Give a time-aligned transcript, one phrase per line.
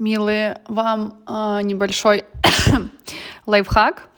[0.00, 2.24] Милые, вам э, небольшой
[3.46, 4.08] лайфхак.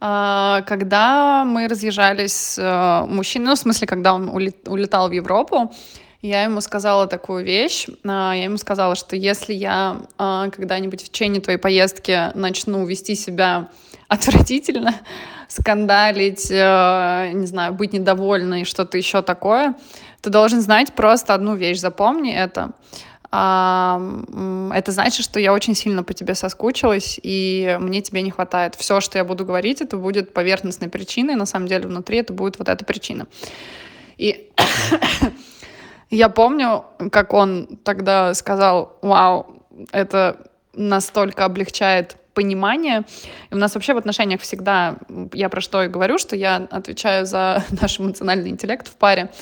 [0.00, 5.72] Э, когда мы разъезжались с э, мужчиной, ну, в смысле, когда он улетал в Европу,
[6.20, 7.86] я ему сказала такую вещь.
[8.02, 13.68] Э, я ему сказала, что если я когда-нибудь в течение твоей поездки начну вести себя
[14.08, 14.96] отвратительно,
[15.46, 19.76] скандалить, э, не знаю, быть недовольной, что-то еще такое,
[20.22, 21.78] ты должен знать просто одну вещь.
[21.78, 22.72] Запомни это
[23.34, 28.76] это значит, что я очень сильно по тебе соскучилась, и мне тебе не хватает.
[28.76, 32.58] Все, что я буду говорить, это будет поверхностной причиной, на самом деле внутри это будет
[32.58, 33.26] вот эта причина.
[34.18, 34.52] И
[36.10, 40.36] я помню, как он тогда сказал, вау, это
[40.72, 43.02] настолько облегчает понимание.
[43.50, 44.96] И у нас вообще в отношениях всегда,
[45.32, 49.32] я про что и говорю, что я отвечаю за наш эмоциональный интеллект в паре,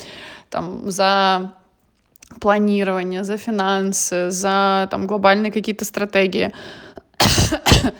[0.49, 1.53] там, за
[2.39, 6.51] планирование, за финансы, за там, глобальные какие-то стратегии.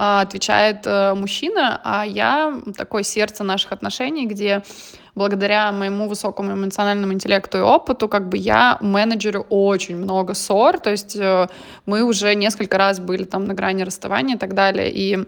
[0.00, 4.62] А, отвечает э, мужчина, а я такое сердце наших отношений, где
[5.16, 10.90] благодаря моему высокому эмоциональному интеллекту и опыту, как бы я менеджерю очень много ссор, то
[10.90, 11.48] есть э,
[11.84, 15.26] мы уже несколько раз были там на грани расставания и так далее, и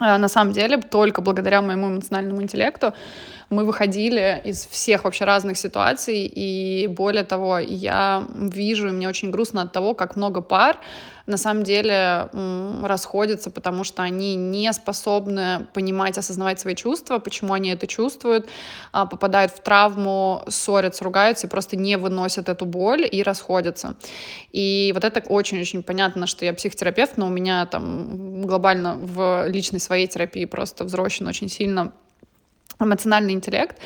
[0.00, 2.94] на самом деле только благодаря моему эмоциональному интеллекту
[3.50, 9.30] мы выходили из всех вообще разных ситуаций, и более того, я вижу, и мне очень
[9.30, 10.78] грустно от того, как много пар
[11.26, 12.28] на самом деле
[12.82, 18.48] расходятся, потому что они не способны понимать, осознавать свои чувства, почему они это чувствуют,
[18.92, 23.96] а, попадают в травму, ссорятся, ругаются и просто не выносят эту боль и расходятся.
[24.52, 29.80] И вот это очень-очень понятно, что я психотерапевт, но у меня там глобально в личной
[29.80, 31.92] своей терапии просто взросшен очень сильно
[32.78, 33.76] эмоциональный интеллект.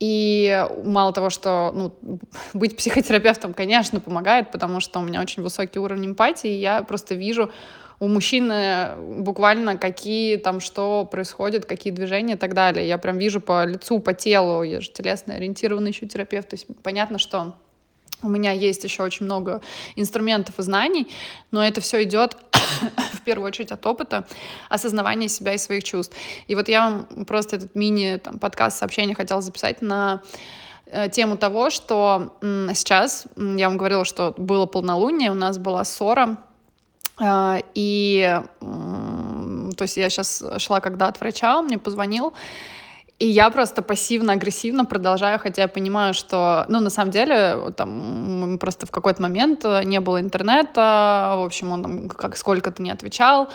[0.00, 2.20] И мало того, что ну,
[2.52, 7.14] быть психотерапевтом, конечно, помогает, потому что у меня очень высокий уровень эмпатии, и я просто
[7.14, 7.50] вижу
[8.00, 12.86] у мужчины буквально какие там что происходит, какие движения и так далее.
[12.86, 16.66] Я прям вижу по лицу, по телу, я же телесно ориентированный еще терапевт, то есть
[16.82, 17.54] понятно, что
[18.24, 19.60] у меня есть еще очень много
[19.96, 21.08] инструментов и знаний,
[21.50, 22.36] но это все идет
[23.12, 24.26] в первую очередь от опыта,
[24.68, 26.16] осознавания себя и своих чувств.
[26.48, 30.22] И вот я вам просто этот мини-подкаст сообщение хотела записать на
[30.86, 36.38] э, тему того, что сейчас, я вам говорила, что было полнолуние, у нас была ссора,
[37.20, 42.32] э, и то есть я сейчас шла когда от врача, он мне позвонил,
[43.18, 48.86] и я просто пассивно-агрессивно продолжаю, хотя я понимаю, что, ну, на самом деле, там, просто
[48.86, 53.48] в какой-то момент э, не было интернета, в общем, он там как сколько-то не отвечал,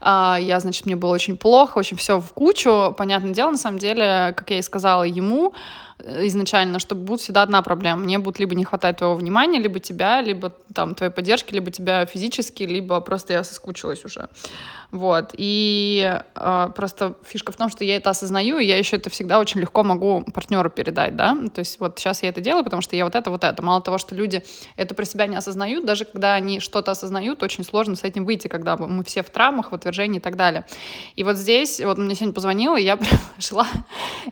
[0.00, 2.94] я, значит, мне было очень плохо, общем, все в кучу.
[2.96, 5.54] Понятное дело, на самом деле, как я и сказала ему
[5.98, 8.02] э, изначально, что будет всегда одна проблема.
[8.02, 12.06] Мне будет либо не хватать твоего внимания, либо тебя, либо там твоей поддержки, либо тебя
[12.06, 14.28] физически, либо просто я соскучилась уже.
[14.90, 15.30] Вот.
[15.36, 19.40] И э, просто фишка в том, что я это осознаю, и я еще это всегда
[19.40, 21.36] очень легко могу партнеру передать, да.
[21.54, 23.62] То есть вот сейчас я это делаю, потому что я вот это, вот это.
[23.62, 24.44] Мало того, что люди
[24.76, 28.48] это про себя не осознают, даже когда они что-то осознают, очень сложно с этим выйти,
[28.48, 30.64] когда мы все в травмах, в отвержении и так далее.
[31.14, 32.98] И вот здесь, вот мне сегодня позвонила, и я
[33.38, 33.66] шла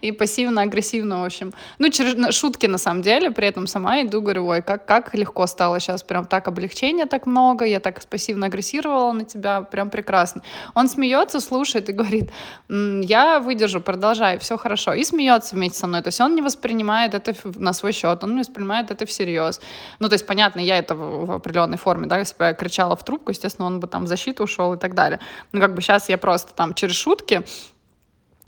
[0.01, 1.53] и пассивно-агрессивно, в общем.
[1.79, 5.47] Ну, через шутки на самом деле, при этом сама иду, говорю, ой, как, как легко
[5.47, 10.43] стало сейчас, прям так облегчения так много, я так пассивно агрессировала на тебя, прям прекрасно.
[10.75, 12.31] Он смеется, слушает и говорит,
[12.69, 14.93] я выдержу, продолжай, все хорошо.
[14.93, 16.03] И смеется вместе со мной.
[16.03, 19.61] То есть он не воспринимает это на свой счет, он не воспринимает это всерьез.
[20.01, 22.97] Ну, то есть, понятно, я это в, в определенной форме, да, если бы я кричала
[22.97, 25.21] в трубку, естественно, он бы там в защиту ушел и так далее.
[25.53, 27.45] Ну, как бы сейчас я просто там через шутки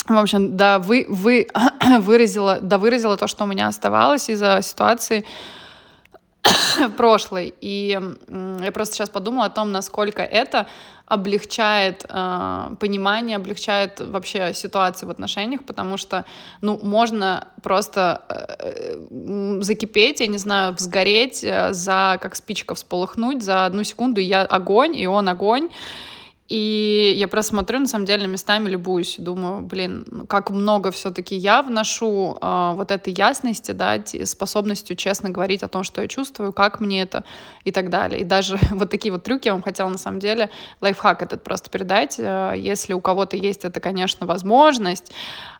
[0.08, 1.48] в общем, да, вы, вы
[2.00, 5.24] выразила, да, выразила то, что у меня оставалось из-за ситуации,
[6.96, 7.54] прошлой.
[7.60, 7.98] И
[8.60, 10.66] я просто сейчас подумала о том, насколько это
[11.06, 16.24] облегчает э, понимание, облегчает вообще ситуацию в отношениях, потому что,
[16.60, 23.66] ну, можно просто э, закипеть, я не знаю, взгореть, э, за, как спичка всполыхнуть за
[23.66, 25.68] одну секунду, я огонь, и он огонь,
[26.48, 31.60] и я просто смотрю, на самом деле, местами любуюсь, думаю, блин, как много все-таки я
[31.62, 36.78] вношу э, вот этой ясности, да, способностью честно говорить о том, что я чувствую, как
[36.78, 37.24] мне это
[37.64, 38.20] и так далее.
[38.20, 40.50] И даже вот такие вот трюки я вам хотела, на самом деле,
[40.80, 42.14] лайфхак этот просто передать.
[42.18, 45.12] Э, если у кого-то есть это, конечно, возможность,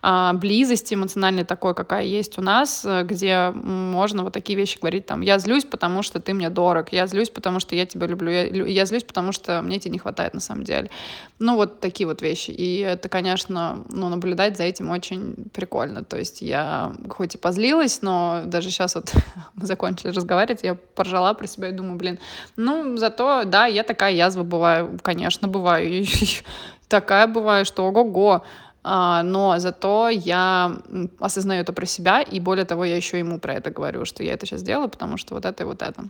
[0.04, 5.06] э, близости эмоциональной такой, какая есть у нас, э, где можно вот такие вещи говорить,
[5.06, 8.30] там, я злюсь, потому что ты мне дорог, я злюсь, потому что я тебя люблю,
[8.30, 10.90] я, я злюсь, потому что мне тебя не хватает, на самом деле деле.
[11.38, 12.50] Ну, вот такие вот вещи.
[12.50, 16.02] И это, конечно, ну, наблюдать за этим очень прикольно.
[16.02, 19.12] То есть я хоть и позлилась, но даже сейчас вот
[19.54, 22.18] мы закончили разговаривать, я поржала про себя и думаю, блин,
[22.56, 26.06] ну, зато, да, я такая язва бываю, конечно, бываю.
[26.88, 28.44] Такая бываю, что ого-го.
[28.88, 30.76] А, но зато я
[31.18, 34.34] осознаю это про себя, и более того, я еще ему про это говорю, что я
[34.34, 36.04] это сейчас делаю, потому что вот это и вот это.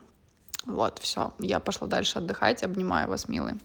[0.67, 3.57] Вот, все, я пошла дальше отдыхать, обнимаю вас, милые.